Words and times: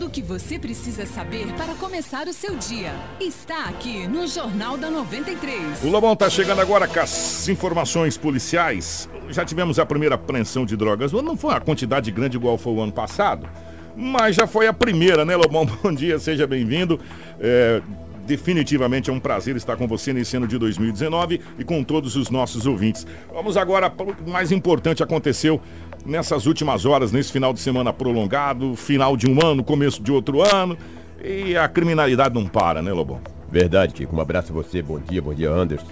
Tudo 0.00 0.08
o 0.08 0.12
que 0.12 0.22
você 0.22 0.58
precisa 0.58 1.04
saber 1.04 1.52
para 1.52 1.74
começar 1.74 2.26
o 2.26 2.32
seu 2.32 2.56
dia 2.56 2.90
está 3.20 3.66
aqui 3.66 4.08
no 4.08 4.26
Jornal 4.26 4.78
da 4.78 4.90
93. 4.90 5.84
O 5.84 5.90
Lobão 5.90 6.16
tá 6.16 6.30
chegando 6.30 6.58
agora 6.58 6.88
com 6.88 7.00
as 7.00 7.46
informações 7.50 8.16
policiais. 8.16 9.10
Já 9.28 9.44
tivemos 9.44 9.78
a 9.78 9.84
primeira 9.84 10.14
apreensão 10.14 10.64
de 10.64 10.74
drogas. 10.74 11.12
Não 11.12 11.36
foi 11.36 11.50
uma 11.50 11.60
quantidade 11.60 12.10
grande 12.10 12.38
igual 12.38 12.56
foi 12.56 12.72
o 12.72 12.80
ano 12.80 12.92
passado, 12.92 13.46
mas 13.94 14.36
já 14.36 14.46
foi 14.46 14.66
a 14.66 14.72
primeira, 14.72 15.22
né, 15.26 15.36
Lobão? 15.36 15.66
Bom 15.84 15.92
dia, 15.92 16.18
seja 16.18 16.46
bem-vindo. 16.46 16.98
É, 17.38 17.82
definitivamente 18.30 19.10
é 19.10 19.12
um 19.12 19.18
prazer 19.18 19.56
estar 19.56 19.76
com 19.76 19.88
você 19.88 20.12
nesse 20.12 20.36
ano 20.36 20.46
de 20.46 20.56
2019 20.56 21.40
e 21.58 21.64
com 21.64 21.82
todos 21.82 22.14
os 22.14 22.30
nossos 22.30 22.64
ouvintes. 22.64 23.04
Vamos 23.34 23.56
agora 23.56 23.90
para 23.90 24.06
o 24.06 24.30
mais 24.30 24.52
importante 24.52 25.02
aconteceu 25.02 25.60
nessas 26.06 26.46
últimas 26.46 26.86
horas, 26.86 27.10
nesse 27.10 27.32
final 27.32 27.52
de 27.52 27.58
semana 27.58 27.92
prolongado, 27.92 28.76
final 28.76 29.16
de 29.16 29.28
um 29.28 29.44
ano, 29.44 29.64
começo 29.64 30.00
de 30.00 30.12
outro 30.12 30.42
ano, 30.42 30.78
e 31.24 31.56
a 31.56 31.68
criminalidade 31.68 32.32
não 32.32 32.46
para, 32.46 32.80
né, 32.80 32.92
Lobão? 32.92 33.20
Verdade, 33.50 33.94
Kiko. 33.94 34.14
Um 34.14 34.20
abraço 34.20 34.52
a 34.52 34.54
você, 34.54 34.80
bom 34.80 35.00
dia, 35.00 35.20
bom 35.20 35.34
dia, 35.34 35.50
Anderson. 35.50 35.90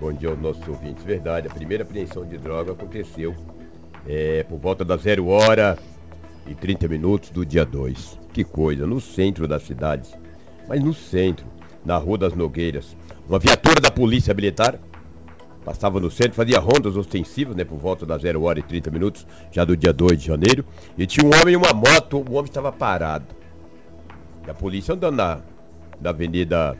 Bom 0.00 0.12
dia 0.12 0.28
aos 0.28 0.40
nossos 0.40 0.66
ouvintes. 0.68 1.02
Verdade, 1.02 1.48
a 1.48 1.50
primeira 1.50 1.82
apreensão 1.82 2.24
de 2.24 2.38
droga 2.38 2.72
aconteceu 2.72 3.34
é, 4.06 4.44
por 4.44 4.58
volta 4.58 4.84
da 4.84 4.96
zero 4.96 5.26
hora 5.26 5.76
e 6.46 6.54
30 6.54 6.86
minutos 6.86 7.30
do 7.30 7.44
dia 7.44 7.64
2. 7.64 8.20
Que 8.32 8.44
coisa, 8.44 8.86
no 8.86 9.00
centro 9.00 9.48
da 9.48 9.58
cidade. 9.58 10.08
Mas 10.68 10.82
no 10.82 10.92
centro, 10.92 11.46
na 11.84 11.96
Rua 11.96 12.18
das 12.18 12.34
Nogueiras, 12.34 12.96
uma 13.28 13.38
viatura 13.38 13.80
da 13.80 13.90
Polícia 13.90 14.34
Militar 14.34 14.78
Passava 15.66 15.98
no 15.98 16.08
centro, 16.12 16.34
fazia 16.34 16.60
rondas 16.60 16.96
ostensivas, 16.96 17.56
né? 17.56 17.64
Por 17.64 17.76
volta 17.76 18.06
da 18.06 18.16
0 18.16 18.40
hora 18.44 18.60
e 18.60 18.62
30 18.62 18.88
minutos, 18.88 19.26
já 19.50 19.64
do 19.64 19.76
dia 19.76 19.92
2 19.92 20.16
de 20.16 20.24
janeiro. 20.24 20.64
E 20.96 21.08
tinha 21.08 21.26
um 21.26 21.30
homem 21.30 21.54
e 21.54 21.56
uma 21.56 21.74
moto, 21.74 22.18
o 22.18 22.34
homem 22.34 22.44
estava 22.44 22.70
parado. 22.70 23.26
E 24.46 24.50
a 24.50 24.54
polícia 24.54 24.94
andando 24.94 25.16
na, 25.16 25.40
na 26.00 26.10
avenida, 26.10 26.78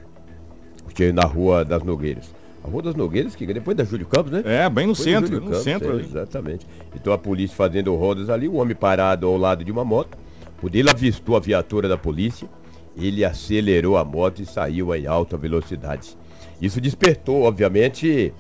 na 1.13 1.25
rua 1.25 1.65
das 1.65 1.83
Nogueiras. 1.83 2.33
A 2.63 2.69
Rua 2.69 2.83
das 2.83 2.95
Nogueiras, 2.95 3.35
que 3.35 3.45
depois 3.45 3.77
da 3.77 3.83
Júlio 3.83 4.07
Campos, 4.07 4.31
né? 4.31 4.43
É, 4.45 4.71
bem 4.71 4.87
no 4.87 4.93
depois 4.93 4.99
centro, 4.99 5.35
no 5.35 5.47
Campos, 5.47 5.65
centro 5.65 5.99
é. 5.99 6.03
Exatamente. 6.03 6.65
Então 6.95 7.13
a 7.13 7.19
polícia 7.19 7.57
fazendo 7.57 7.93
rondas 7.97 8.31
ali, 8.31 8.47
o 8.47 8.55
homem 8.55 8.77
parado 8.77 9.27
ao 9.27 9.37
lado 9.37 9.65
de 9.65 9.73
uma 9.73 9.85
moto. 9.85 10.17
Quando 10.61 10.77
ele 10.77 10.89
avistou 10.89 11.37
a 11.37 11.41
viatura 11.41 11.89
da 11.89 11.99
polícia, 11.99 12.49
ele 12.97 13.25
acelerou 13.25 13.97
a 13.97 14.05
moto 14.05 14.41
e 14.41 14.47
saiu 14.47 14.95
em 14.95 15.07
alta 15.07 15.37
velocidade. 15.37 16.17
Isso 16.61 16.81
despertou, 16.81 17.43
obviamente, 17.43 18.33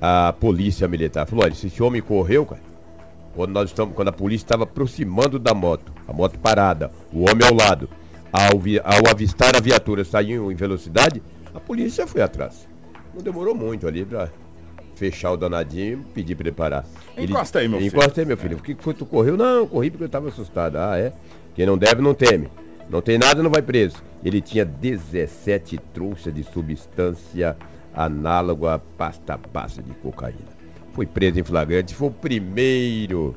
a 0.00 0.32
polícia 0.32 0.86
militar. 0.86 1.26
Falou, 1.26 1.44
olha, 1.44 1.52
esse 1.52 1.82
homem 1.82 2.02
correu, 2.02 2.44
cara. 2.44 2.62
Quando, 3.34 3.52
nós 3.52 3.70
estamos, 3.70 3.94
quando 3.94 4.08
a 4.08 4.12
polícia 4.12 4.44
estava 4.44 4.64
aproximando 4.64 5.38
da 5.38 5.54
moto, 5.54 5.92
a 6.06 6.12
moto 6.12 6.38
parada, 6.38 6.90
o 7.12 7.20
homem 7.20 7.46
ao 7.46 7.54
lado, 7.54 7.88
ao, 8.32 8.58
vi, 8.58 8.78
ao 8.80 9.08
avistar 9.10 9.56
a 9.56 9.60
viatura 9.60 10.04
saiu 10.04 10.50
em 10.50 10.54
velocidade, 10.54 11.22
a 11.54 11.60
polícia 11.60 12.06
foi 12.06 12.22
atrás. 12.22 12.68
Não 13.14 13.22
demorou 13.22 13.54
muito 13.54 13.86
ali 13.86 14.04
para 14.04 14.28
fechar 14.94 15.32
o 15.32 15.36
danadinho 15.36 16.00
e 16.00 16.12
pedir 16.12 16.34
para 16.34 16.48
ele 16.48 16.56
parar. 16.56 16.84
Encosta 17.16 17.60
aí, 17.60 17.68
meu 17.68 17.78
filho. 17.78 17.88
Encosta 17.88 18.20
aí, 18.20 18.26
meu 18.26 18.36
filho. 18.36 18.56
O 18.58 18.62
que 18.62 18.76
foi? 18.78 18.94
Tu 18.94 19.06
correu? 19.06 19.36
Não, 19.36 19.56
eu 19.56 19.66
corri 19.66 19.90
porque 19.90 20.04
eu 20.04 20.06
estava 20.06 20.28
assustado. 20.28 20.76
Ah, 20.76 20.98
é? 20.98 21.12
Quem 21.54 21.64
não 21.64 21.78
deve, 21.78 22.02
não 22.02 22.14
teme. 22.14 22.48
Não 22.90 23.00
tem 23.00 23.16
nada, 23.18 23.40
não 23.40 23.50
vai 23.50 23.62
preso. 23.62 24.02
Ele 24.24 24.40
tinha 24.40 24.64
17 24.64 25.78
trouxas 25.94 26.34
de 26.34 26.42
substância 26.42 27.56
análogo 27.94 28.66
à 28.66 28.78
pasta 28.78 29.38
base 29.52 29.80
de 29.80 29.92
cocaína. 29.92 30.60
Foi 30.92 31.06
preso 31.06 31.38
em 31.38 31.44
flagrante, 31.44 31.94
foi 31.94 32.08
o 32.08 32.10
primeiro, 32.10 33.36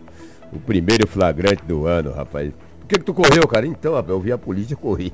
o 0.52 0.60
primeiro 0.60 1.08
flagrante 1.08 1.64
do 1.66 1.86
ano, 1.86 2.12
rapaz. 2.12 2.52
Por 2.84 2.90
que, 2.90 3.00
que 3.00 3.06
tu 3.06 3.14
correu, 3.14 3.48
cara? 3.48 3.66
Então, 3.66 3.94
rapaz, 3.94 4.10
eu 4.10 4.20
vi 4.20 4.32
a 4.34 4.38
polícia 4.38 4.76
correr. 4.76 5.14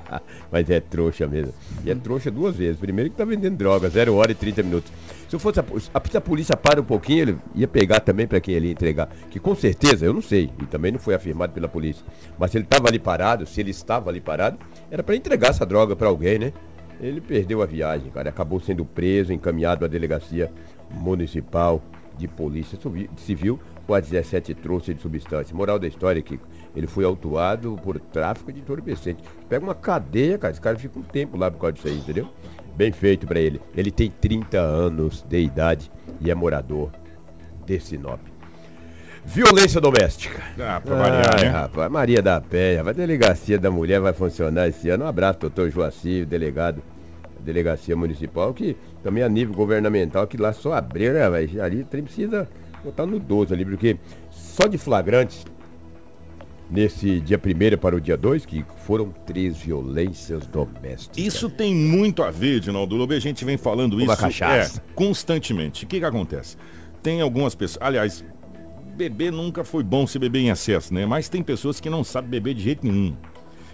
Mas 0.50 0.70
é 0.70 0.80
trouxa 0.80 1.26
mesmo. 1.26 1.52
E 1.84 1.90
é 1.90 1.94
trouxa 1.94 2.30
duas 2.30 2.56
vezes. 2.56 2.80
Primeiro 2.80 3.10
que 3.10 3.16
tá 3.16 3.26
vendendo 3.26 3.58
droga, 3.58 3.90
0 3.90 4.14
hora 4.14 4.32
e 4.32 4.34
30 4.34 4.62
minutos. 4.62 4.90
Se 5.28 5.36
eu 5.36 5.38
fosse 5.38 5.60
a, 5.60 5.64
a, 5.92 5.98
a 5.98 6.20
polícia 6.20 6.56
para 6.56 6.80
um 6.80 6.84
pouquinho, 6.84 7.20
ele 7.20 7.38
ia 7.54 7.68
pegar 7.68 8.00
também 8.00 8.26
para 8.26 8.40
quem 8.40 8.54
ele 8.54 8.68
ia 8.68 8.72
entregar. 8.72 9.10
Que 9.30 9.38
com 9.38 9.54
certeza, 9.54 10.06
eu 10.06 10.14
não 10.14 10.22
sei, 10.22 10.50
e 10.62 10.64
também 10.64 10.92
não 10.92 10.98
foi 10.98 11.14
afirmado 11.14 11.52
pela 11.52 11.68
polícia. 11.68 12.02
Mas 12.38 12.52
se 12.52 12.56
ele 12.56 12.64
estava 12.64 12.88
ali 12.88 12.98
parado, 12.98 13.46
se 13.46 13.60
ele 13.60 13.70
estava 13.70 14.08
ali 14.08 14.20
parado, 14.20 14.58
era 14.90 15.02
para 15.02 15.14
entregar 15.14 15.50
essa 15.50 15.66
droga 15.66 15.94
para 15.94 16.08
alguém, 16.08 16.38
né? 16.38 16.54
Ele 17.02 17.20
perdeu 17.20 17.60
a 17.60 17.66
viagem, 17.66 18.10
cara. 18.10 18.30
Acabou 18.30 18.58
sendo 18.60 18.82
preso, 18.82 19.30
encaminhado 19.30 19.84
à 19.84 19.88
delegacia 19.88 20.50
municipal 20.90 21.82
de 22.16 22.26
polícia 22.26 22.78
civil 23.16 23.60
as 23.94 24.08
17 24.08 24.54
trouxas 24.54 24.94
de 24.94 25.02
substância. 25.02 25.54
Moral 25.54 25.78
da 25.78 25.86
história, 25.86 26.20
é 26.20 26.22
que 26.22 26.38
ele 26.74 26.86
foi 26.86 27.04
autuado 27.04 27.78
por 27.82 27.98
tráfico 27.98 28.52
de 28.52 28.60
entorpecente. 28.60 29.22
Pega 29.48 29.64
uma 29.64 29.74
cadeia, 29.74 30.38
cara. 30.38 30.52
Esse 30.52 30.60
cara 30.60 30.78
fica 30.78 30.98
um 30.98 31.02
tempo 31.02 31.36
lá 31.36 31.50
por 31.50 31.58
causa 31.58 31.74
disso 31.74 31.88
aí, 31.88 31.98
entendeu? 31.98 32.28
Bem 32.76 32.92
feito 32.92 33.26
para 33.26 33.40
ele. 33.40 33.60
Ele 33.76 33.90
tem 33.90 34.10
30 34.10 34.58
anos 34.58 35.24
de 35.28 35.38
idade 35.38 35.90
e 36.20 36.30
é 36.30 36.34
morador 36.34 36.90
de 37.66 37.78
Sinop. 37.80 38.20
Violência 39.24 39.80
doméstica. 39.80 40.42
Ah, 40.58 40.80
pra 40.80 40.96
variar, 40.96 41.40
né? 41.40 41.48
Rapaz, 41.48 41.90
Maria 41.90 42.22
da 42.22 42.40
Penha, 42.40 42.80
a 42.80 42.92
delegacia 42.92 43.58
da 43.58 43.70
mulher 43.70 44.00
vai 44.00 44.12
funcionar 44.12 44.68
esse 44.68 44.88
ano. 44.88 45.04
Um 45.04 45.08
abraço, 45.08 45.40
doutor 45.40 45.70
Joacir, 45.70 46.24
delegado 46.24 46.82
da 47.38 47.44
delegacia 47.44 47.94
municipal, 47.94 48.52
que 48.54 48.76
também 49.02 49.22
a 49.22 49.28
nível 49.28 49.54
governamental, 49.54 50.26
que 50.26 50.36
lá 50.36 50.52
só 50.52 50.72
abriu, 50.72 51.12
né, 51.12 51.28
velho? 51.28 51.62
Ali 51.62 51.84
precisa 51.84 52.48
botar 52.84 53.06
no 53.06 53.18
12 53.18 53.52
ali, 53.52 53.64
porque 53.64 53.98
só 54.30 54.66
de 54.66 54.78
flagrantes, 54.78 55.44
nesse 56.70 57.20
dia 57.20 57.38
1 57.38 57.78
para 57.78 57.96
o 57.96 58.00
dia 58.00 58.16
2, 58.16 58.46
que 58.46 58.64
foram 58.84 59.10
três 59.26 59.56
violências 59.56 60.46
domésticas. 60.46 61.18
Isso 61.18 61.50
tem 61.50 61.74
muito 61.74 62.22
a 62.22 62.30
ver, 62.30 62.60
Dinaldo 62.60 62.96
Lobo, 62.96 63.12
a 63.12 63.18
gente 63.18 63.44
vem 63.44 63.56
falando 63.56 64.00
isso. 64.00 64.06
É, 64.78 64.80
constantemente. 64.94 65.84
O 65.84 65.88
que, 65.88 65.98
que 65.98 66.04
acontece? 66.04 66.56
Tem 67.02 67.20
algumas 67.20 67.54
pessoas, 67.54 67.82
aliás, 67.82 68.24
beber 68.96 69.32
nunca 69.32 69.64
foi 69.64 69.82
bom 69.82 70.06
se 70.06 70.18
beber 70.18 70.40
em 70.40 70.48
excesso, 70.50 70.92
né? 70.92 71.06
Mas 71.06 71.28
tem 71.28 71.42
pessoas 71.42 71.80
que 71.80 71.88
não 71.88 72.04
sabem 72.04 72.30
beber 72.30 72.54
de 72.54 72.62
jeito 72.62 72.86
nenhum. 72.86 73.16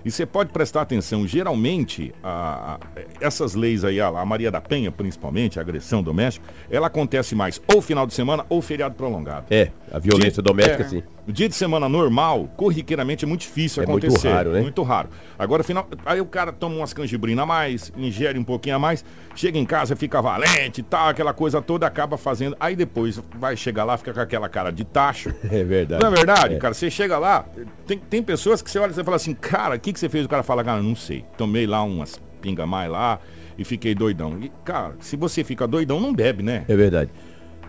E 0.07 0.11
você 0.13 0.25
pode 0.25 0.53
prestar 0.53 0.83
atenção, 0.83 1.27
geralmente, 1.27 2.15
a, 2.23 2.75
a, 2.75 3.01
essas 3.21 3.57
leis 3.57 3.85
aí, 3.85 4.01
a, 4.01 4.07
a, 4.07 4.25
Maria 4.25 4.53
da 4.53 4.61
Penha, 4.61 4.93
principalmente, 4.93 5.59
a 5.59 5.63
agressão 5.63 6.01
doméstica, 6.01 6.47
ela 6.71 6.87
acontece 6.87 7.35
mais 7.35 7.61
ou 7.75 7.83
final 7.83 8.07
de 8.07 8.15
semana 8.15 8.47
ou 8.49 8.63
feriado 8.63 8.95
prolongado. 8.95 9.47
É, 9.51 9.73
a 9.91 9.99
violência 9.99 10.41
doméstica, 10.41 10.85
é, 10.85 10.89
sim. 10.89 11.03
O 11.29 11.33
dia 11.33 11.49
de 11.49 11.57
semana 11.57 11.89
normal, 11.89 12.49
corriqueiramente, 12.57 13.25
é 13.25 13.29
muito 13.29 13.41
difícil 13.41 13.83
É 13.83 13.87
muito 13.87 14.07
acontecer. 14.07 14.29
raro, 14.31 14.53
né? 14.53 14.61
Muito 14.61 14.81
raro. 14.85 15.09
Agora, 15.37 15.65
final, 15.65 15.89
aí 16.05 16.21
o 16.21 16.27
cara 16.27 16.53
toma 16.53 16.77
umas 16.77 16.93
canjibrinas 16.93 17.43
a 17.43 17.47
mais, 17.47 17.93
ingere 17.97 18.39
um 18.39 18.45
pouquinho 18.45 18.77
a 18.77 18.79
mais, 18.79 19.05
chega 19.35 19.59
em 19.59 19.65
casa, 19.67 19.97
fica 19.97 20.23
valente 20.23 20.81
e 20.81 20.85
tal, 20.85 21.09
aquela 21.09 21.33
coisa 21.35 21.61
toda, 21.61 21.85
acaba 21.85 22.17
fazendo. 22.17 22.57
Aí 22.61 22.77
depois 22.77 23.21
vai 23.35 23.57
chegar 23.57 23.83
lá, 23.83 23.97
fica 23.97 24.13
com 24.15 24.21
aquela 24.21 24.49
cara 24.49 24.71
de 24.71 24.85
tacho. 24.85 25.35
É 25.51 25.65
verdade. 25.65 26.01
Não 26.03 26.13
é 26.13 26.15
verdade, 26.15 26.55
É. 26.55 26.59
cara? 26.59 26.75
Você 26.75 26.89
chega 26.91 27.19
lá, 27.19 27.45
tem, 27.87 27.99
tem 27.99 28.23
pessoas 28.23 28.63
que 28.63 28.71
você 28.71 28.79
olha 28.79 28.91
e 28.91 28.95
você 28.95 29.03
fala 29.03 29.17
assim, 29.17 29.35
cara, 29.35 29.75
o 29.75 29.81
que, 29.81 29.93
que 29.93 29.99
você 29.99 30.09
fez? 30.09 30.27
O 30.27 30.29
cara 30.29 30.43
fala, 30.45 30.63
cara, 30.63 30.81
não 30.83 30.95
sei. 30.95 31.25
Tomei 31.37 31.67
lá 31.67 31.83
umas 31.83 32.21
pinga 32.41 32.67
mais 32.67 32.89
lá 32.91 33.19
e 33.59 33.65
fiquei 33.65 33.95
doidão. 33.95 34.39
E, 34.41 34.53
cara, 34.65 34.95
se 35.01 35.17
você 35.17 35.43
fica 35.43 35.67
doidão, 35.67 35.99
não 35.99 36.13
bebe, 36.15 36.43
né? 36.43 36.65
É 36.69 36.77
verdade. 36.77 37.11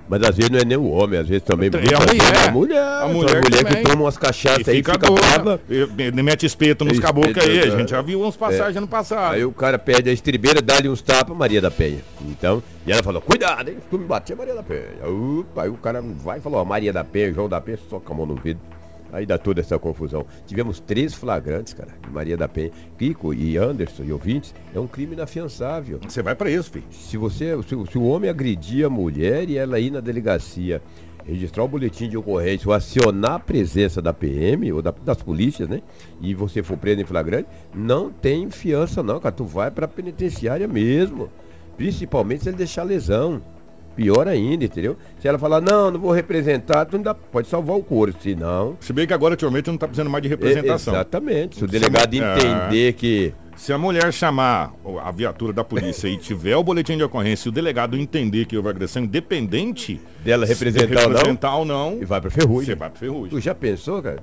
Mas 0.08 0.24
às 0.24 0.36
vezes 0.36 0.50
não 0.50 0.60
é 0.60 0.66
nem 0.66 0.78
o 0.78 0.90
homem, 0.90 1.20
às 1.20 1.28
vezes 1.28 1.44
também. 1.44 1.70
E 1.70 1.94
a 1.94 2.00
mulher. 2.00 2.48
A 2.48 2.52
mulher, 2.52 2.82
A 2.82 3.02
a 3.04 3.08
mulher 3.08 3.42
mulher, 3.44 3.64
também. 3.64 3.84
que 3.84 3.90
toma 3.90 4.04
umas 4.04 4.18
cachaças 4.18 4.68
E 4.68 4.72
aí, 4.72 4.78
fica, 4.78 4.94
fica 4.94 5.12
brava. 5.12 5.60
Mete 6.24 6.46
espeto 6.46 6.86
nos 6.86 7.00
caboclos 7.00 7.38
aí, 7.38 7.60
a 7.60 7.66
é. 7.66 7.72
gente 7.72 7.92
já 7.92 8.02
viu 8.02 8.22
umas 8.22 8.36
passagens 8.36 8.78
ano 8.78 8.88
passado. 8.88 9.34
Aí 9.34 9.44
o 9.44 9.52
cara 9.52 9.78
perde 9.78 10.10
a 10.10 10.14
estribeira, 10.14 10.62
dá-lhe 10.62 10.88
uns 10.88 11.02
tapas, 11.02 11.36
Maria 11.36 11.62
da 11.62 11.70
Penha. 11.70 12.00
Então, 12.22 12.64
e 12.86 12.92
ela 12.92 13.04
falou, 13.04 13.22
cuidado, 13.22 13.70
hein? 13.70 13.78
Se 13.82 13.90
tu 13.90 13.98
me 14.00 14.06
bater, 14.06 14.36
Maria 14.36 14.56
da 14.56 14.64
Penha. 14.64 14.82
Opa, 15.06 15.64
aí 15.64 15.70
o 15.70 15.76
cara 15.76 16.02
vai 16.02 16.38
e 16.38 16.42
falou, 16.42 16.62
ó, 16.62 16.66
Maria 16.66 16.94
da 16.94 17.04
Penha, 17.04 17.34
João 17.34 17.50
da 17.50 17.60
Penha, 17.60 17.78
só 17.90 18.00
com 18.00 18.14
a 18.14 18.16
mão 18.16 18.26
no 18.26 18.36
vidro. 18.36 18.62
Aí 19.12 19.26
dá 19.26 19.38
toda 19.38 19.62
essa 19.62 19.80
confusão. 19.80 20.26
Tivemos 20.46 20.80
três 20.80 21.14
flagrantes, 21.14 21.74
cara, 21.74 21.90
Maria 22.12 22.36
da 22.36 22.48
Penha. 22.48 22.72
Kiko 22.98 23.34
e 23.34 23.58
Anderson 23.58 24.04
e 24.04 24.12
ouvintes, 24.12 24.54
é 24.76 24.80
um 24.80 24.88
crime 24.88 25.14
inafiançável. 25.14 26.00
Você 26.08 26.22
vai 26.22 26.36
pra 26.36 26.50
isso, 26.52 26.70
filho. 26.72 26.86
Se 26.92 27.16
você, 27.18 27.58
se, 27.64 27.76
o- 27.76 27.86
se 27.86 27.98
o 27.98 28.04
homem 28.06 28.30
agredir 28.30 28.86
a 28.86 28.90
mulher 28.90 29.50
e 29.50 29.58
ela 29.58 29.80
ir 29.80 29.92
na 29.92 30.00
delegacia 30.02 30.82
registrar 31.26 31.64
o 31.64 31.68
boletim 31.68 32.08
de 32.08 32.16
ocorrência 32.18 32.68
ou 32.70 32.74
acionar 32.74 33.34
a 33.34 33.40
presença 33.40 34.02
da 34.02 34.14
PM 34.14 34.72
ou 34.72 34.82
da- 34.82 34.94
das 35.04 35.22
polícias, 35.22 35.68
né? 35.68 35.82
E 36.22 36.34
você 36.34 36.64
for 36.64 36.78
preso 36.78 37.02
em 37.02 37.06
flagrante, 37.06 37.50
não 37.76 38.10
tem 38.10 38.50
fiança 38.50 39.04
não, 39.04 39.20
cara. 39.20 39.36
Tu 39.36 39.44
vai 39.44 39.70
pra 39.70 39.88
penitenciária 39.88 40.68
mesmo. 40.68 41.30
Principalmente 41.76 42.44
se 42.44 42.50
ele 42.50 42.58
deixar 42.58 42.84
lesão. 42.84 43.42
Pior 43.98 44.28
ainda, 44.28 44.64
entendeu? 44.64 44.96
Se 45.20 45.28
ela 45.28 45.40
falar, 45.40 45.60
não, 45.60 45.90
não 45.92 46.00
vou 46.00 46.12
representar, 46.12 46.86
tu 46.86 46.96
ainda 46.96 47.14
pode 47.16 47.48
salvar 47.48 47.76
o 47.76 47.84
couro. 47.84 48.14
Se 48.22 48.36
não. 48.36 48.78
Se 48.80 48.94
bem 48.94 49.08
que 49.08 49.14
agora, 49.14 49.34
atualmente, 49.34 49.68
não 49.70 49.78
tá 49.78 49.88
precisando 49.88 50.10
mais 50.10 50.22
de 50.22 50.30
representação. 50.30 50.94
É, 50.94 50.98
exatamente. 50.98 51.58
Se 51.58 51.66
o 51.66 51.68
Se 51.68 51.72
delegado 51.72 52.14
a- 52.14 52.38
entender 52.38 52.94
que. 52.94 53.34
Se 53.56 53.74
a 53.74 53.78
mulher 53.78 54.14
chamar 54.14 54.72
a 55.04 55.12
viatura 55.12 55.52
da 55.52 55.64
polícia 55.64 56.08
e 56.08 56.16
tiver 56.16 56.56
o 56.56 56.64
boletim 56.64 56.96
de 56.96 57.02
ocorrência 57.02 57.48
e 57.48 57.50
o 57.50 57.52
delegado 57.52 57.98
entender 57.98 58.46
que 58.46 58.56
houve 58.56 58.70
agressão, 58.70 59.02
independente 59.04 60.00
Dela 60.24 60.46
se 60.46 60.54
representar 60.54 61.02
ou 61.02 61.10
não, 61.10 61.16
representar 61.18 61.56
ou 61.56 61.66
não, 61.66 61.98
E 62.00 62.06
vai 62.06 62.22
pra 62.22 62.30
ferrugem. 62.30 62.66
você 62.68 62.76
vai 62.76 62.90
pro 62.92 63.00
ferrugem. 63.00 63.30
Tu 63.30 63.40
já 63.40 63.56
pensou, 63.56 64.00
cara? 64.04 64.22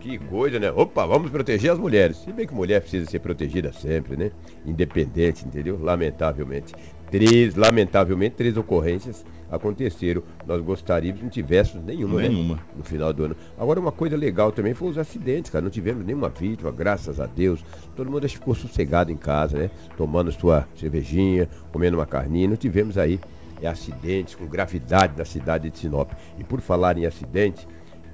Que 0.00 0.16
coisa, 0.16 0.58
né? 0.58 0.72
Opa, 0.74 1.04
vamos 1.04 1.30
proteger 1.30 1.70
as 1.72 1.78
mulheres. 1.78 2.16
Se 2.24 2.32
bem 2.32 2.46
que 2.46 2.54
mulher 2.54 2.80
precisa 2.80 3.04
ser 3.04 3.18
protegida 3.18 3.70
sempre, 3.70 4.16
né? 4.16 4.30
Independente, 4.64 5.44
entendeu? 5.46 5.78
Lamentavelmente. 5.78 6.72
Três, 7.10 7.56
lamentavelmente, 7.56 8.36
três 8.36 8.56
ocorrências 8.56 9.24
aconteceram. 9.50 10.22
Nós 10.46 10.62
gostaríamos 10.62 11.18
que 11.18 11.24
não 11.24 11.30
tivéssemos 11.30 11.84
nenhuma, 11.84 12.22
Nenhuma. 12.22 12.54
Né? 12.54 12.62
no 12.76 12.84
final 12.84 13.12
do 13.12 13.24
ano. 13.24 13.36
Agora, 13.58 13.80
uma 13.80 13.90
coisa 13.90 14.16
legal 14.16 14.52
também 14.52 14.74
foi 14.74 14.90
os 14.90 14.98
acidentes, 14.98 15.50
cara. 15.50 15.62
Não 15.62 15.70
tivemos 15.70 16.04
nenhuma 16.04 16.28
vítima, 16.28 16.70
graças 16.70 17.18
a 17.20 17.26
Deus. 17.26 17.64
Todo 17.96 18.10
mundo 18.10 18.28
ficou 18.28 18.54
sossegado 18.54 19.10
em 19.10 19.16
casa, 19.16 19.58
né? 19.58 19.70
Tomando 19.96 20.30
sua 20.30 20.68
cervejinha, 20.76 21.48
comendo 21.72 21.96
uma 21.98 22.06
carninha. 22.06 22.48
Não 22.48 22.56
tivemos 22.56 22.96
aí 22.96 23.18
é, 23.60 23.66
acidentes 23.66 24.34
com 24.36 24.46
gravidade 24.46 25.14
na 25.18 25.24
cidade 25.24 25.68
de 25.68 25.78
Sinop. 25.78 26.12
E 26.38 26.44
por 26.44 26.60
falar 26.60 26.96
em 26.96 27.06
acidente, 27.06 27.66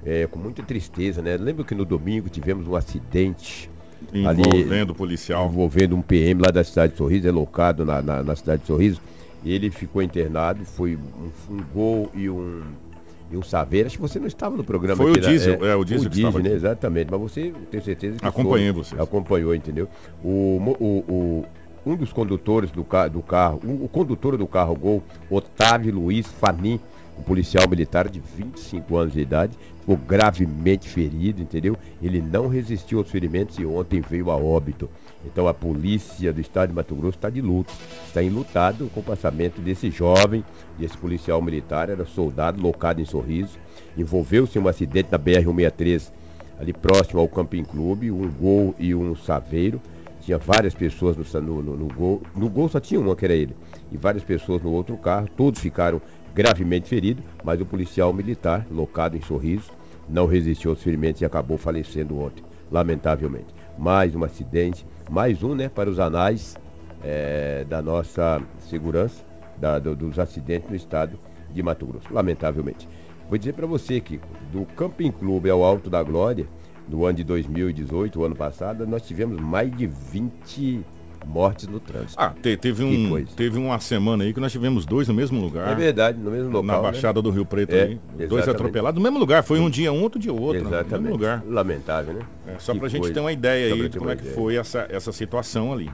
é, 0.03 0.25
com 0.25 0.39
muita 0.39 0.63
tristeza, 0.63 1.21
né? 1.21 1.37
Lembro 1.37 1.63
que 1.63 1.75
no 1.75 1.85
domingo 1.85 2.29
tivemos 2.29 2.67
um 2.67 2.75
acidente 2.75 3.69
Envolvendo 4.13 4.91
o 4.91 4.95
policial. 4.95 5.47
envolvendo 5.47 5.95
um 5.95 6.01
PM 6.01 6.41
lá 6.41 6.51
da 6.51 6.63
cidade 6.63 6.93
de 6.93 6.97
Sorriso, 6.97 7.27
é 7.27 7.31
locado 7.31 7.85
na, 7.85 8.01
na, 8.01 8.23
na 8.23 8.35
cidade 8.35 8.61
de 8.61 8.67
Sorriso. 8.67 9.01
Ele 9.45 9.69
ficou 9.69 10.01
internado, 10.01 10.63
foi 10.65 10.95
um, 10.97 11.53
um 11.53 11.61
gol 11.73 12.11
e 12.13 12.29
um, 12.29 12.61
e 13.31 13.37
um 13.37 13.43
saveiro. 13.43 13.87
Acho 13.87 13.95
que 13.97 14.01
você 14.01 14.19
não 14.19 14.27
estava 14.27 14.57
no 14.57 14.63
programa. 14.63 14.97
Foi 14.97 15.11
aqui 15.11 15.19
o 15.19 15.21
da- 15.23 15.27
diesel, 15.29 15.65
é, 15.65 15.75
o 15.75 15.83
diesel 15.85 16.09
que 16.09 16.15
diesel, 16.15 16.29
estava 16.29 16.43
né? 16.49 16.55
Exatamente, 16.55 17.11
mas 17.11 17.19
você 17.21 17.53
tem 17.71 17.81
certeza 17.81 18.17
que 18.19 18.25
Acompanhei 18.25 18.71
vocês. 18.71 18.99
Acompanhou, 18.99 19.53
entendeu? 19.55 19.87
O, 20.23 20.29
o, 20.79 20.85
o- 21.11 21.45
um 21.85 21.95
dos 21.95 22.11
condutores 22.11 22.69
do, 22.71 22.83
ca- 22.83 23.07
do 23.07 23.21
carro, 23.21 23.61
um- 23.63 23.83
o 23.85 23.87
condutor 23.87 24.35
do 24.37 24.47
carro 24.47 24.75
Gol, 24.75 25.03
Otávio 25.29 25.93
Luiz 25.93 26.27
Fanin, 26.27 26.79
um 27.17 27.23
policial 27.23 27.67
militar 27.67 28.07
de 28.09 28.19
25 28.19 28.95
anos 28.95 29.13
de 29.13 29.19
idade, 29.19 29.57
ficou 29.79 29.97
gravemente 29.97 30.87
ferido, 30.87 31.41
entendeu? 31.41 31.75
Ele 32.01 32.21
não 32.21 32.47
resistiu 32.47 32.99
aos 32.99 33.09
ferimentos 33.09 33.57
e 33.57 33.65
ontem 33.65 34.01
veio 34.01 34.29
a 34.29 34.35
óbito. 34.35 34.89
Então 35.25 35.47
a 35.47 35.53
polícia 35.53 36.31
do 36.31 36.39
estado 36.39 36.69
de 36.69 36.75
Mato 36.75 36.95
Grosso 36.95 37.17
está 37.17 37.29
de 37.29 37.41
luto, 37.41 37.73
está 38.05 38.21
enlutado 38.21 38.89
com 38.93 38.99
o 38.99 39.03
passamento 39.03 39.61
desse 39.61 39.89
jovem, 39.89 40.43
desse 40.77 40.97
policial 40.97 41.41
militar, 41.41 41.89
era 41.89 42.05
soldado, 42.05 42.61
locado 42.61 43.01
em 43.01 43.05
Sorriso, 43.05 43.57
envolveu-se 43.97 44.57
em 44.57 44.61
um 44.61 44.67
acidente 44.67 45.09
na 45.11 45.17
BR-163, 45.17 46.11
ali 46.59 46.73
próximo 46.73 47.19
ao 47.19 47.27
Camping 47.27 47.63
Clube, 47.63 48.11
um 48.11 48.29
gol 48.29 48.75
e 48.77 48.93
um 48.93 49.15
saveiro. 49.15 49.81
Tinha 50.21 50.37
várias 50.37 50.73
pessoas 50.73 51.15
no, 51.15 51.41
no, 51.41 51.61
no, 51.61 51.77
no 51.77 51.87
gol. 51.87 52.21
No 52.35 52.49
gol 52.49 52.67
só 52.67 52.81
tinha 52.81 52.99
uma, 52.99 53.15
que 53.15 53.23
era 53.23 53.33
ele. 53.33 53.55
E 53.89 53.95
várias 53.95 54.25
pessoas 54.25 54.61
no 54.61 54.71
outro 54.71 54.97
carro. 54.97 55.29
Todos 55.37 55.61
ficaram 55.61 56.01
gravemente 56.41 56.87
feridos, 56.87 57.23
mas 57.43 57.59
o 57.59 57.65
policial 57.65 58.13
militar, 58.13 58.63
locado 58.69 59.17
em 59.17 59.21
Sorriso, 59.21 59.71
não 60.07 60.27
resistiu 60.27 60.69
aos 60.69 60.83
ferimentos 60.83 61.19
e 61.19 61.25
acabou 61.25 61.57
falecendo 61.57 62.19
ontem, 62.19 62.43
lamentavelmente. 62.71 63.47
Mais 63.75 64.15
um 64.15 64.23
acidente, 64.23 64.85
mais 65.09 65.41
um, 65.41 65.55
né, 65.55 65.67
para 65.67 65.89
os 65.89 65.99
anais 65.99 66.55
eh, 67.03 67.65
da 67.67 67.81
nossa 67.81 68.39
segurança, 68.69 69.23
da- 69.57 69.79
do- 69.79 69.95
dos 69.95 70.19
acidentes 70.19 70.69
no 70.69 70.75
estado 70.75 71.17
de 71.51 71.63
Mato 71.63 71.87
Grosso, 71.87 72.13
lamentavelmente. 72.13 72.87
Vou 73.27 73.37
dizer 73.39 73.53
para 73.53 73.65
você, 73.65 73.99
Kiko, 73.99 74.27
do 74.53 74.63
Camping 74.75 75.09
Clube 75.11 75.49
ao 75.49 75.63
Alto 75.63 75.89
da 75.89 76.03
Glória, 76.03 76.45
no 76.87 77.03
ano 77.03 77.17
de 77.17 77.23
2018, 77.23 78.19
o 78.19 78.23
ano 78.25 78.35
passado, 78.35 78.85
nós 78.85 79.01
tivemos 79.07 79.41
mais 79.41 79.75
de 79.75 79.87
20 79.87 80.85
mortes 81.27 81.67
no 81.67 81.79
trânsito. 81.79 82.15
Ah, 82.17 82.33
te- 82.41 82.55
teve, 82.57 82.83
um, 82.83 83.25
teve 83.25 83.57
uma 83.59 83.79
semana 83.79 84.23
aí 84.23 84.33
que 84.33 84.39
nós 84.39 84.51
tivemos 84.51 84.85
dois 84.85 85.07
no 85.07 85.13
mesmo 85.13 85.39
lugar. 85.41 85.69
é 85.71 85.75
verdade, 85.75 86.17
no 86.17 86.31
mesmo 86.31 86.47
local. 86.47 86.63
na 86.63 86.75
né? 86.77 86.81
Baixada 86.81 87.21
do 87.21 87.29
Rio 87.29 87.45
Preto 87.45 87.73
É, 87.75 87.83
aí. 87.83 87.95
Dois 87.95 88.21
exatamente. 88.31 88.49
atropelados 88.51 88.97
no 88.97 89.03
mesmo 89.03 89.19
lugar. 89.19 89.43
Foi 89.43 89.59
um 89.59 89.69
dia 89.69 89.91
um, 89.91 90.01
outro 90.01 90.19
dia 90.19 90.31
outro. 90.33 90.61
No 90.63 90.69
Exatamente. 90.69 91.01
mesmo 91.03 91.09
lugar. 91.11 91.43
Lamentável, 91.45 92.13
né? 92.13 92.21
É, 92.47 92.59
só 92.59 92.73
Que 92.73 92.79
pra 92.79 92.87
gente 92.89 93.01
coisa. 93.01 93.13
ter 93.13 93.19
uma 93.19 93.31
ideia 93.31 93.69
Só 93.69 93.75
aí 93.81 93.89
de 93.89 93.97
como 93.99 94.09
é 94.11 94.15
que 94.15 94.21
ideia. 94.21 94.35
foi 94.35 94.55
essa, 94.55 94.87
essa 94.89 95.11
situação 95.11 95.73
ali. 95.73 95.91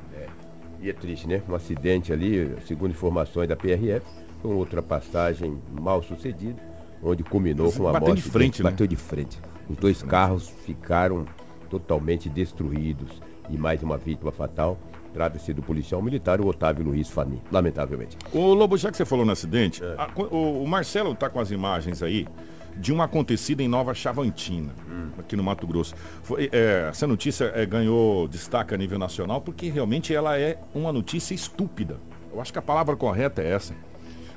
E 0.82 0.90
é 0.90 0.94
triste, 0.94 1.28
né? 1.28 1.42
Um 1.50 1.56
acidente 1.56 2.12
ali, 2.12 2.56
segundo 2.68 2.92
informações 2.92 3.48
da 3.48 3.56
PRF, 3.56 4.06
foi 4.42 4.52
uma 4.52 4.60
ultrapassagem 4.60 5.58
mal 5.72 6.04
sucedida, 6.04 6.62
onde 7.02 7.24
culminou 7.24 7.72
com 7.72 7.88
a 7.88 7.94
Bateu 7.94 8.10
morte. 8.10 8.22
de 8.22 8.30
frente, 8.30 8.62
né? 8.64 8.70
Bateu 8.70 8.86
de 8.86 8.96
frente. 8.98 9.40
Os 9.70 9.78
dois 9.78 10.04
carros 10.04 10.50
ficaram 10.66 11.26
totalmente 11.70 12.30
destruídos 12.30 13.22
e 13.50 13.58
mais 13.58 13.82
uma 13.82 13.98
vítima 13.98 14.32
fatal. 14.32 14.78
Trata-se 15.14 15.54
do 15.54 15.62
policial 15.62 16.02
militar, 16.02 16.42
o 16.42 16.48
Otávio 16.48 16.84
Luiz 16.86 17.08
Fani, 17.10 17.40
lamentavelmente. 17.52 18.18
Ô 18.34 18.54
Lobo, 18.54 18.76
já 18.78 18.90
que 18.90 18.98
você 18.98 19.06
falou 19.06 19.26
no 19.26 19.32
acidente, 19.32 19.84
É. 19.84 19.96
a- 19.98 20.10
o, 20.16 20.64
o 20.64 20.68
Marcelo 20.68 21.14
tá 21.14 21.30
com 21.30 21.40
as 21.40 21.52
imagens 21.52 22.02
aí 22.02 22.28
de 22.76 22.92
uma 22.92 23.04
acontecida 23.04 23.62
em 23.62 23.68
Nova 23.68 23.94
Chavantina, 23.94 24.74
Hum. 24.90 25.10
aqui 25.20 25.36
no 25.36 25.44
Mato 25.44 25.68
Grosso. 25.68 25.94
Foi, 26.24 26.50
é, 26.52 26.88
essa 26.90 27.06
notícia 27.06 27.52
é, 27.54 27.64
ganhou 27.66 28.28
destaque 28.28 28.74
a 28.74 28.78
nível 28.78 28.98
nacional 28.98 29.40
porque 29.42 29.70
realmente 29.70 30.14
ela 30.16 30.40
é 30.40 30.58
uma 30.74 30.92
notícia 30.92 31.36
estúpida. 31.36 31.98
Eu 32.34 32.42
acho 32.42 32.52
que 32.52 32.58
a 32.58 32.64
palavra 32.64 32.96
correta 32.96 33.44
é 33.44 33.52
essa. 33.52 33.76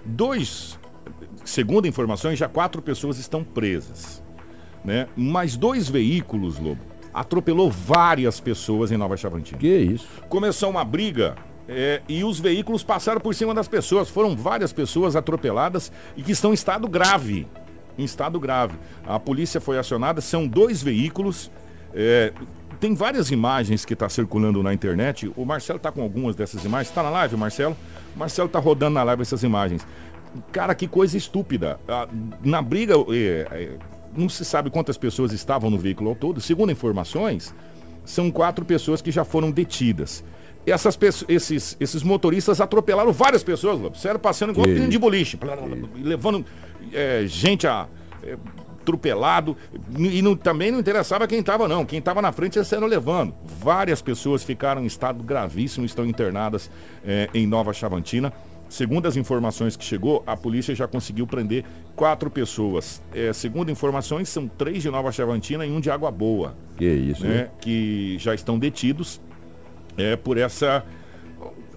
Dois, 0.04 0.78
segundo 1.44 1.86
informações, 1.88 2.38
já 2.38 2.46
quatro 2.48 2.82
pessoas 2.82 3.18
estão 3.18 3.42
presas. 3.42 4.22
Né? 4.84 5.08
Mas 5.16 5.56
dois 5.56 5.88
veículos, 5.88 6.58
Lobo, 6.58 6.80
atropelou 7.16 7.70
várias 7.70 8.38
pessoas 8.38 8.92
em 8.92 8.96
Nova 8.96 9.16
Chavantina 9.16 9.58
Que 9.58 9.76
isso? 9.78 10.06
começou 10.28 10.70
uma 10.70 10.84
briga 10.84 11.34
é, 11.68 12.00
e 12.08 12.22
os 12.22 12.38
veículos 12.38 12.84
passaram 12.84 13.20
por 13.20 13.34
cima 13.34 13.52
das 13.52 13.66
pessoas. 13.66 14.08
Foram 14.08 14.36
várias 14.36 14.72
pessoas 14.72 15.16
atropeladas 15.16 15.90
e 16.16 16.22
que 16.22 16.30
estão 16.30 16.52
em 16.52 16.54
estado 16.54 16.86
grave. 16.86 17.46
Em 17.98 18.04
estado 18.04 18.38
grave. 18.38 18.78
A 19.04 19.18
polícia 19.18 19.60
foi 19.60 19.76
acionada, 19.78 20.20
são 20.20 20.46
dois 20.46 20.80
veículos. 20.82 21.50
é, 21.92 22.32
tem 22.78 22.94
várias 22.94 23.30
imagens 23.30 23.84
que 23.86 23.94
está 23.94 24.06
circulando 24.08 24.62
na 24.62 24.72
internet. 24.74 25.32
O 25.34 25.44
Marcelo 25.46 25.78
está 25.78 25.90
com 25.90 26.02
algumas 26.02 26.36
dessas 26.36 26.62
imagens. 26.64 26.88
Está 26.90 27.02
na 27.02 27.08
live, 27.10 27.34
Marcelo? 27.36 27.74
O 28.14 28.18
Marcelo 28.18 28.46
está 28.46 28.58
rodando 28.58 28.94
na 28.94 29.02
live 29.02 29.22
essas 29.22 29.42
imagens. 29.42 29.84
Cara, 30.52 30.74
que 30.74 30.86
coisa 30.86 31.16
estúpida. 31.16 31.80
Ah, 31.88 32.06
Na 32.44 32.60
briga, 32.60 32.94
é, 33.08 33.48
é, 33.50 33.78
não 34.16 34.28
se 34.28 34.44
sabe 34.44 34.70
quantas 34.70 34.96
pessoas 34.98 35.32
estavam 35.32 35.70
no 35.70 35.78
veículo 35.78 36.10
ao 36.10 36.16
todo. 36.16 36.40
Segundo 36.40 36.72
informações, 36.72 37.54
são 38.04 38.30
quatro 38.30 38.64
pessoas 38.64 39.02
que 39.02 39.10
já 39.10 39.24
foram 39.24 39.50
detidas. 39.50 40.24
Essas 40.66 40.96
pessoas, 40.96 41.30
esses, 41.30 41.76
esses 41.78 42.02
motoristas 42.02 42.60
atropelaram 42.60 43.12
várias 43.12 43.42
pessoas, 43.44 43.78
Lobo. 43.78 43.96
Sério, 43.96 44.18
passando 44.18 44.50
igual 44.50 44.66
trem 44.66 44.88
de 44.88 44.98
boliche. 44.98 45.38
levando 46.02 46.44
é, 46.92 47.24
gente 47.26 47.66
a, 47.68 47.86
é, 48.22 48.36
atropelado. 48.80 49.56
E 49.98 50.22
não- 50.22 50.36
também 50.36 50.70
não 50.70 50.78
interessava 50.80 51.26
quem 51.26 51.40
estava, 51.40 51.66
não. 51.68 51.84
Quem 51.84 51.98
estava 51.98 52.20
na 52.22 52.32
frente 52.32 52.58
eles 52.58 52.68
saíram 52.68 52.86
levando. 52.86 53.34
Várias 53.60 54.00
pessoas 54.02 54.42
ficaram 54.44 54.82
em 54.82 54.86
estado 54.86 55.22
gravíssimo, 55.22 55.84
estão 55.86 56.06
internadas 56.06 56.70
é, 57.04 57.28
em 57.34 57.46
Nova 57.46 57.72
Chavantina. 57.72 58.32
Segundo 58.68 59.06
as 59.06 59.16
informações 59.16 59.76
que 59.76 59.84
chegou, 59.84 60.22
a 60.26 60.36
polícia 60.36 60.74
já 60.74 60.88
conseguiu 60.88 61.26
prender 61.26 61.64
quatro 61.94 62.30
pessoas. 62.30 63.02
É, 63.14 63.32
segundo 63.32 63.70
informações, 63.70 64.28
são 64.28 64.48
três 64.48 64.82
de 64.82 64.90
Nova 64.90 65.12
Chavantina 65.12 65.64
e 65.64 65.70
um 65.70 65.80
de 65.80 65.90
Água 65.90 66.10
Boa 66.10 66.56
Que 66.76 66.84
isso, 66.84 67.24
né? 67.24 67.34
né, 67.34 67.50
que 67.60 68.16
já 68.18 68.34
estão 68.34 68.58
detidos 68.58 69.20
é, 69.96 70.16
por 70.16 70.36
essa 70.36 70.84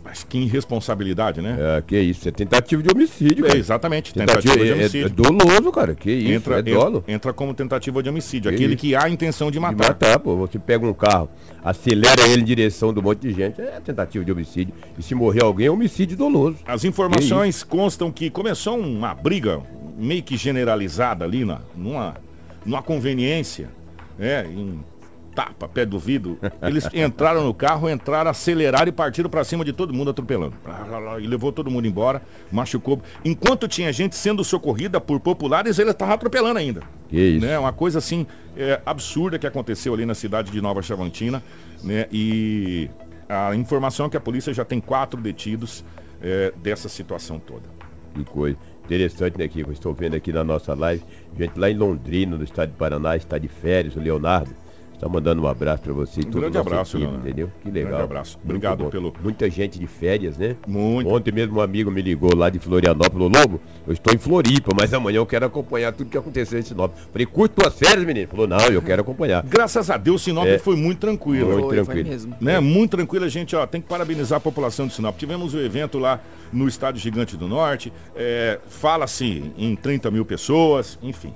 acho 0.09 0.25
que 0.27 0.37
irresponsabilidade, 0.37 1.41
né? 1.41 1.57
É, 1.77 1.81
que 1.81 1.99
isso, 1.99 2.27
é 2.27 2.31
tentativa 2.31 2.81
de 2.81 2.89
homicídio, 2.89 3.45
É, 3.47 3.55
exatamente, 3.57 4.13
Tentativa, 4.13 4.41
tentativa 4.41 4.63
de 4.65 4.69
é, 4.69 4.73
é 4.73 4.75
homicídio. 4.75 5.09
doloso, 5.09 5.71
cara. 5.71 5.95
Que 5.95 6.11
isso, 6.11 6.31
entra, 6.31 6.59
é 6.59 6.61
dolo. 6.61 7.03
en- 7.07 7.13
entra 7.13 7.33
como 7.33 7.53
tentativa 7.53 8.01
de 8.03 8.09
homicídio, 8.09 8.49
Que 8.49 8.55
aquele 8.55 8.73
isso. 8.73 8.81
que 8.81 8.95
há 8.95 9.03
a 9.05 9.09
intenção 9.09 9.47
de 9.47 9.53
De 9.53 9.59
matar. 9.59 9.87
matar, 9.89 10.19
pô. 10.19 10.35
Você 10.37 10.57
pega 10.59 10.85
um 10.85 10.93
carro, 10.93 11.29
acelera 11.63 12.27
ele 12.27 12.41
em 12.41 12.45
direção 12.45 12.93
do 12.93 13.01
monte 13.01 13.19
de 13.21 13.33
gente, 13.33 13.61
é 13.61 13.79
tentativa 13.83 14.23
de 14.23 14.31
homicídio. 14.31 14.73
E 14.97 15.03
se 15.03 15.13
morrer 15.15 15.43
alguém, 15.43 15.67
é 15.67 15.71
homicídio 15.71 16.17
doloso. 16.17 16.57
As 16.65 16.83
informações 16.83 17.63
constam 17.63 18.11
que 18.11 18.29
começou 18.29 18.77
uma 18.79 19.13
briga 19.13 19.61
meio 19.97 20.23
que 20.23 20.37
generalizada 20.37 21.25
ali 21.25 21.43
na, 21.43 21.59
numa, 21.75 22.15
numa 22.65 22.81
conveniência, 22.81 23.69
né? 24.17 24.45
Em 24.47 24.79
tapa, 25.39 25.69
pé 25.69 25.85
do 25.85 25.97
vidro. 25.97 26.37
Eles 26.61 26.85
entraram 26.93 27.45
no 27.45 27.53
carro, 27.53 27.89
entraram, 27.89 28.29
aceleraram 28.29 28.89
e 28.89 28.91
partiram 28.91 29.29
pra 29.29 29.45
cima 29.45 29.63
de 29.63 29.71
todo 29.71 29.93
mundo 29.93 30.09
atropelando. 30.11 30.53
E 31.21 31.27
levou 31.27 31.53
todo 31.53 31.71
mundo 31.71 31.87
embora, 31.87 32.21
machucou. 32.51 33.01
Enquanto 33.23 33.65
tinha 33.65 33.93
gente 33.93 34.17
sendo 34.17 34.43
socorrida 34.43 34.99
por 34.99 35.17
populares, 35.21 35.79
ele 35.79 35.91
estava 35.91 36.13
atropelando 36.13 36.59
ainda. 36.59 36.81
Que 37.07 37.17
isso. 37.17 37.45
Né? 37.45 37.57
Uma 37.57 37.71
coisa 37.71 37.99
assim 37.99 38.27
é, 38.57 38.81
absurda 38.85 39.39
que 39.39 39.47
aconteceu 39.47 39.93
ali 39.93 40.05
na 40.05 40.13
cidade 40.13 40.51
de 40.51 40.61
Nova 40.61 40.81
Chavantina, 40.81 41.41
né? 41.81 42.05
E 42.11 42.89
a 43.29 43.55
informação 43.55 44.07
é 44.07 44.09
que 44.09 44.17
a 44.17 44.21
polícia 44.21 44.53
já 44.53 44.65
tem 44.65 44.81
quatro 44.81 45.21
detidos 45.21 45.85
é, 46.21 46.51
dessa 46.57 46.89
situação 46.89 47.39
toda. 47.39 47.63
Que 48.13 48.25
coisa. 48.25 48.57
Interessante, 48.83 49.37
né, 49.37 49.47
Kiko? 49.47 49.71
Estou 49.71 49.93
vendo 49.93 50.15
aqui 50.15 50.33
na 50.33 50.43
nossa 50.43 50.73
live, 50.73 51.03
gente 51.37 51.57
lá 51.57 51.69
em 51.69 51.77
Londrina, 51.77 52.35
no 52.35 52.43
estado 52.43 52.71
de 52.71 52.75
Paraná, 52.75 53.15
está 53.15 53.37
de 53.37 53.47
férias, 53.47 53.95
o 53.95 53.99
Leonardo. 53.99 54.49
Tá 54.99 55.07
mandando 55.07 55.41
um 55.41 55.47
abraço 55.47 55.81
para 55.81 55.93
você 55.93 56.19
e 56.19 56.25
Um 56.25 56.29
todo 56.29 56.41
grande 56.41 56.57
abraço, 56.57 56.91
time, 56.91 57.03
Leonardo. 57.03 57.25
entendeu? 57.27 57.51
Que 57.63 57.71
legal. 57.71 57.89
Grande 57.89 58.03
abraço. 58.03 58.37
Muito 58.37 58.45
Obrigado 58.49 58.83
bom. 58.83 58.89
pelo- 58.89 59.13
Muita 59.23 59.49
gente 59.49 59.79
de 59.79 59.87
férias, 59.87 60.37
né? 60.37 60.57
Muito. 60.67 61.09
Ontem 61.09 61.31
mesmo 61.31 61.57
um 61.59 61.61
amigo 61.61 61.89
me 61.89 62.01
ligou 62.01 62.35
lá 62.35 62.49
de 62.49 62.59
Florianópolis, 62.59 63.13
falou, 63.13 63.29
Lobo, 63.33 63.61
eu 63.87 63.93
estou 63.93 64.13
em 64.13 64.17
Floripa, 64.17 64.71
mas 64.75 64.93
amanhã 64.93 65.17
eu 65.17 65.25
quero 65.25 65.45
acompanhar 65.45 65.93
tudo 65.93 66.09
que 66.09 66.17
aconteceu 66.17 66.59
em 66.59 66.63
Sinop. 66.63 66.93
Falei, 67.13 67.25
curte 67.25 67.55
tuas 67.55 67.79
férias, 67.79 68.03
menino? 68.05 68.27
Falou, 68.27 68.45
não, 68.45 68.59
eu 68.67 68.81
quero 68.81 69.01
acompanhar. 69.01 69.41
Graças 69.43 69.89
a 69.89 69.95
Deus, 69.95 70.21
Sinop 70.21 70.45
É. 70.45 70.57
foi 70.59 70.75
muito 70.75 70.99
tranquilo. 70.99 71.47
Muito 71.51 71.59
Foi, 71.67 71.75
foi 71.77 71.85
tranquilo. 71.85 72.09
mesmo. 72.09 72.35
né? 72.41 72.59
Muito 72.59 72.91
tranquilo, 72.91 73.23
a 73.23 73.29
gente, 73.29 73.55
ó, 73.55 73.65
tem 73.65 73.79
que 73.79 73.87
parabenizar 73.87 74.35
a 74.37 74.41
população 74.41 74.85
de 74.85 74.93
Sinop. 74.93 75.17
Tivemos 75.17 75.53
o 75.53 75.59
evento 75.61 75.97
lá 75.97 76.19
no 76.51 76.67
Estádio 76.67 76.99
Gigante 77.01 77.37
do 77.37 77.47
Norte, 77.47 77.93
é, 78.17 78.59
fala-se 78.67 79.53
em 79.57 79.75
30 79.77 80.11
mil 80.11 80.25
pessoas, 80.25 80.99
enfim. 81.01 81.33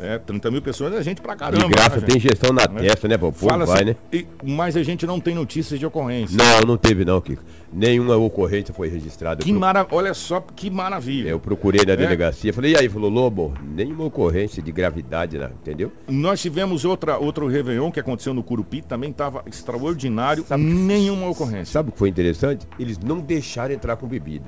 É, 0.00 0.18
30 0.18 0.50
mil 0.50 0.62
pessoas 0.62 0.94
é 0.94 1.02
gente 1.02 1.20
pra 1.20 1.36
caramba. 1.36 1.64
De 1.64 1.68
graça, 1.70 1.96
né, 2.00 2.06
tem 2.06 2.16
injeção 2.16 2.52
na 2.52 2.66
testa, 2.66 3.06
né? 3.06 3.18
pô? 3.18 3.30
Fala-se- 3.30 3.72
vai, 3.72 3.84
né? 3.84 3.96
e- 4.12 4.26
mas 4.42 4.76
a 4.76 4.82
gente 4.82 5.06
não 5.06 5.20
tem 5.20 5.34
notícias 5.34 5.78
de 5.78 5.84
ocorrência. 5.84 6.36
Não, 6.36 6.60
não 6.66 6.76
teve 6.76 7.04
não, 7.04 7.20
Kiko. 7.20 7.42
Nenhuma 7.72 8.16
ocorrência 8.16 8.74
foi 8.74 8.88
registrada. 8.88 9.44
Que 9.44 9.50
pro- 9.50 9.60
mara... 9.60 9.86
Olha 9.92 10.12
só 10.14 10.40
que 10.40 10.70
maravilha. 10.70 11.28
Eu 11.28 11.38
procurei 11.38 11.84
na 11.86 11.92
É. 11.92 11.96
delegacia, 11.96 12.52
falei, 12.52 12.72
e 12.72 12.76
aí? 12.78 12.88
Falou, 12.88 13.10
Lobo, 13.10 13.54
nenhuma 13.62 14.04
ocorrência 14.04 14.62
de 14.62 14.72
gravidade, 14.72 15.38
né? 15.38 15.50
entendeu? 15.60 15.92
Nós 16.08 16.40
tivemos 16.40 16.84
outra, 16.84 17.18
outro 17.18 17.46
Réveillon 17.46 17.90
que 17.92 18.00
aconteceu 18.00 18.32
no 18.34 18.42
Curupi, 18.42 18.82
também 18.82 19.10
estava 19.10 19.42
extraordinário, 19.46 20.44
nenhuma 20.58 21.28
ocorrência. 21.28 21.66
Sabe 21.66 21.90
o 21.90 21.92
que 21.92 21.98
foi 21.98 22.08
interessante? 22.08 22.66
Eles 22.78 22.98
não 22.98 23.20
deixaram 23.20 23.74
entrar 23.74 23.96
com 23.96 24.06
bebida. 24.06 24.46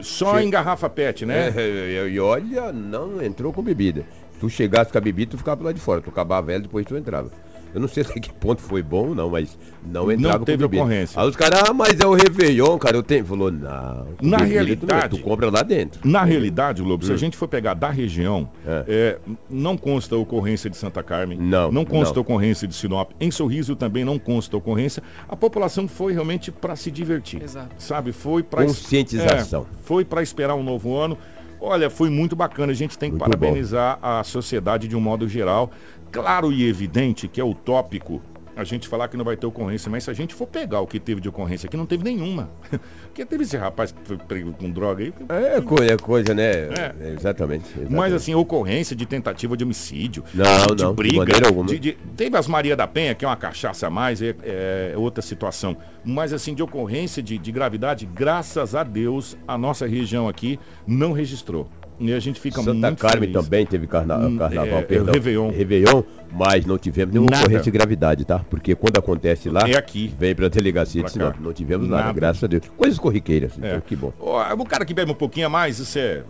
Só 0.00 0.38
em 0.40 0.48
garrafa 0.48 0.88
PET, 0.88 1.26
né? 1.26 1.52
É, 1.56 2.08
e 2.08 2.20
olha, 2.20 2.70
não 2.72 3.20
entrou 3.22 3.52
com 3.52 3.62
bebida. 3.62 4.04
Tu 4.40 4.48
chegasse 4.48 4.90
com 4.92 4.98
a 4.98 5.00
bebida, 5.00 5.32
tu 5.32 5.38
ficava 5.38 5.64
lá 5.64 5.72
de 5.72 5.80
fora. 5.80 6.00
Tu 6.00 6.10
acabava 6.10 6.46
velho, 6.46 6.62
depois 6.62 6.86
tu 6.86 6.96
entrava. 6.96 7.30
Eu 7.74 7.82
não 7.82 7.88
sei 7.88 8.02
até 8.08 8.18
que 8.18 8.32
ponto 8.32 8.62
foi 8.62 8.82
bom 8.82 9.08
ou 9.08 9.14
não, 9.14 9.28
mas 9.28 9.58
não 9.84 10.10
entrava 10.10 10.42
teve 10.44 10.56
com 10.62 10.68
bebida. 10.70 10.82
ocorrência. 10.84 11.20
Aí 11.20 11.28
os 11.28 11.36
caras, 11.36 11.64
ah, 11.68 11.74
mas 11.74 12.00
é 12.00 12.06
o 12.06 12.14
Réveillon, 12.14 12.78
cara, 12.78 12.96
eu 12.96 13.02
tenho. 13.02 13.26
Falou, 13.26 13.50
não. 13.52 13.60
Na 13.60 14.04
tu 14.16 14.24
não- 14.24 14.38
realidade- 14.38 15.18
Tu, 15.18 15.22
compra 15.22 15.50
lá 15.50 15.62
dentro. 15.62 16.00
Na 16.08 16.24
realidade, 16.24 16.80
Lobo, 16.80 17.04
se 17.04 17.12
a 17.12 17.16
gente 17.16 17.36
for 17.36 17.46
pegar 17.46 17.74
da 17.74 17.90
região, 17.90 18.48
Hum. 18.64 18.70
É. 18.70 18.84
é, 18.88 19.18
não 19.50 19.76
consta 19.76 20.16
ocorrência 20.16 20.70
de 20.70 20.78
Santa 20.78 21.02
Carmen, 21.02 21.36
Não, 21.38 21.70
não 21.70 21.84
consta 21.84 22.14
não. 22.14 22.22
ocorrência 22.22 22.66
de 22.66 22.74
Sinop, 22.74 23.10
em 23.20 23.30
Sorriso 23.30 23.76
também 23.76 24.02
não 24.04 24.18
consta 24.18 24.56
ocorrência. 24.56 25.02
A 25.28 25.36
população 25.36 25.86
foi 25.86 26.14
realmente 26.14 26.50
para 26.50 26.74
se 26.74 26.90
divertir, 26.90 27.42
Exato. 27.42 27.74
sabe? 27.76 28.12
Foi 28.12 28.42
para 28.42 28.64
Conscientização. 28.64 29.66
foi 29.82 30.04
para 30.06 30.22
esperar 30.22 30.54
um 30.54 30.62
novo 30.62 30.96
ano. 30.96 31.18
Olha, 31.60 31.90
foi 31.90 32.10
muito 32.10 32.36
bacana. 32.36 32.72
A 32.72 32.74
gente 32.74 32.98
tem 32.98 33.10
que 33.10 33.18
Muito 33.18 33.36
parabenizar 33.36 33.98
a 34.00 34.22
sociedade 34.22 34.86
de 34.88 34.96
um 34.96 35.00
modo 35.00 35.28
geral. 35.28 35.70
Claro 36.10 36.52
e 36.52 36.66
evidente 36.66 37.28
que 37.28 37.40
é 37.40 37.44
utópico 37.44 38.22
a 38.58 38.64
gente 38.64 38.88
falar 38.88 39.06
que 39.08 39.16
não 39.16 39.24
vai 39.24 39.36
ter 39.36 39.46
ocorrência, 39.46 39.88
mas 39.90 40.02
se 40.04 40.10
a 40.10 40.12
gente 40.12 40.34
for 40.34 40.46
pegar 40.46 40.80
o 40.80 40.86
que 40.86 40.98
teve 40.98 41.20
de 41.20 41.28
ocorrência 41.28 41.68
aqui, 41.68 41.76
não 41.76 41.86
teve 41.86 42.02
nenhuma. 42.02 42.50
Porque 43.06 43.24
teve 43.24 43.44
esse 43.44 43.56
rapaz 43.56 43.92
que 43.92 43.98
foi 44.04 44.16
pego 44.18 44.52
com 44.52 44.68
droga 44.70 45.04
aí. 45.04 45.14
É, 45.28 45.60
co- 45.60 45.80
é 45.82 45.96
coisa, 45.96 46.34
né? 46.34 46.42
É. 46.50 46.94
É, 47.00 47.14
exatamente, 47.16 47.66
exatamente. 47.70 47.94
Mas 47.94 48.12
assim, 48.12 48.34
ocorrência 48.34 48.96
de 48.96 49.06
tentativa 49.06 49.56
de 49.56 49.62
homicídio, 49.64 50.24
Não, 50.34 50.74
de 50.74 50.82
não, 50.82 50.92
briga, 50.92 51.24
de- 51.66 51.78
de- 51.78 51.92
teve 52.16 52.36
as 52.36 52.48
Maria 52.48 52.74
da 52.76 52.86
Penha, 52.88 53.14
que 53.14 53.24
é 53.24 53.28
uma 53.28 53.36
cachaça 53.36 53.86
a 53.86 53.90
mais, 53.90 54.20
é, 54.20 54.34
é 54.42 54.94
outra 54.96 55.22
situação. 55.22 55.76
Mas 56.04 56.32
assim, 56.32 56.52
de 56.54 56.62
ocorrência 56.62 57.22
de, 57.22 57.38
de 57.38 57.52
gravidade, 57.52 58.06
graças 58.06 58.74
a 58.74 58.82
Deus, 58.82 59.36
a 59.46 59.56
nossa 59.56 59.86
região 59.86 60.28
aqui 60.28 60.58
não 60.86 61.12
registrou. 61.12 61.68
E 62.00 62.12
a 62.12 62.20
gente 62.20 62.38
fica 62.40 62.62
Santa 62.62 62.72
muito 62.88 63.00
Carmen 63.00 63.28
feliz. 63.30 63.44
também 63.44 63.66
teve 63.66 63.86
carna 63.86 64.16
Hum, 64.18 64.36
carnaval, 64.36 64.78
é, 64.78 64.82
perdão. 64.82 65.12
Réveillon. 65.14 65.50
Réveillon, 65.50 66.02
mas 66.32 66.64
não 66.64 66.78
tivemos 66.78 67.12
nenhuma 67.12 67.30
Nada. 67.30 67.42
ocorrência 67.44 67.64
de 67.64 67.70
gravidade, 67.70 68.24
tá? 68.24 68.38
Porque 68.50 68.74
quando 68.74 68.98
acontece 68.98 69.48
lá, 69.50 69.68
É 69.68 69.76
aqui. 69.76 70.12
vem 70.18 70.34
pra 70.34 70.48
delegacia 70.48 71.02
Pra 71.02 71.08
de 71.08 71.12
Sinop. 71.14 71.34
cá. 71.34 71.40
Não 71.40 71.52
tivemos 71.52 71.88
nada, 71.88 72.02
Nada. 72.04 72.12
graças 72.14 72.44
a 72.44 72.46
Deus. 72.46 72.62
Coisas 72.76 72.98
corriqueiras, 72.98 73.52
então 73.58 73.68
É. 73.70 73.80
que 73.80 73.96
bom. 73.96 74.12
O 74.20 74.64
cara 74.64 74.84
que 74.84 74.94
bebe 74.94 75.10
um 75.10 75.14
pouquinho 75.14 75.46
a 75.46 75.50
mais, 75.50 75.78
isso 75.80 75.98
é, 75.98 76.22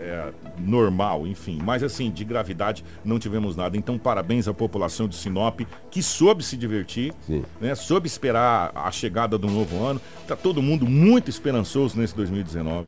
é 0.00 0.24
normal, 0.58 1.26
enfim. 1.26 1.58
Mas 1.64 1.82
assim, 1.82 2.10
de 2.10 2.24
gravidade 2.24 2.84
não 3.04 3.18
tivemos 3.18 3.56
nada. 3.56 3.76
Então, 3.76 3.98
parabéns 3.98 4.46
à 4.48 4.54
população 4.54 5.06
de 5.08 5.14
Sinop, 5.16 5.60
que 5.90 6.02
soube 6.02 6.42
se 6.44 6.56
divertir, 6.56 7.12
Sim. 7.26 7.42
né? 7.60 7.74
Soube 7.74 8.06
esperar 8.06 8.72
a 8.74 8.90
chegada 8.90 9.36
do 9.38 9.48
novo 9.48 9.84
ano. 9.84 10.00
Tá 10.26 10.34
todo 10.36 10.60
mundo 10.62 10.86
muito 10.86 11.30
esperançoso 11.30 11.98
nesse 11.98 12.14
2019. 12.16 12.84